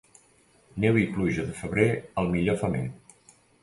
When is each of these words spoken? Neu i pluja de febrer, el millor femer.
Neu 0.85 0.97
i 1.03 1.05
pluja 1.19 1.47
de 1.51 1.55
febrer, 1.61 1.87
el 2.25 2.35
millor 2.37 2.63
femer. 2.67 2.87